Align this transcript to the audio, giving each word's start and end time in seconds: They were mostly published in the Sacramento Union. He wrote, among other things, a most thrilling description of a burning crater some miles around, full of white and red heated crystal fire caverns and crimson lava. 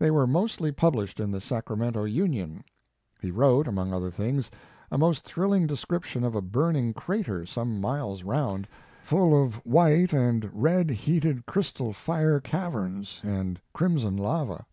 They 0.00 0.10
were 0.10 0.26
mostly 0.26 0.72
published 0.72 1.20
in 1.20 1.30
the 1.30 1.40
Sacramento 1.40 2.02
Union. 2.02 2.64
He 3.20 3.30
wrote, 3.30 3.68
among 3.68 3.92
other 3.92 4.10
things, 4.10 4.50
a 4.90 4.98
most 4.98 5.22
thrilling 5.22 5.68
description 5.68 6.24
of 6.24 6.34
a 6.34 6.42
burning 6.42 6.92
crater 6.92 7.46
some 7.46 7.80
miles 7.80 8.24
around, 8.24 8.66
full 9.04 9.40
of 9.40 9.64
white 9.64 10.12
and 10.12 10.50
red 10.52 10.90
heated 10.90 11.46
crystal 11.46 11.92
fire 11.92 12.40
caverns 12.40 13.20
and 13.22 13.60
crimson 13.72 14.16
lava. 14.16 14.66